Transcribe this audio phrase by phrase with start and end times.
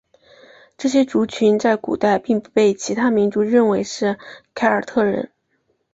[0.79, 4.17] 这些族群在古代并不被其他民族认为是
[4.55, 5.29] 凯尔特人。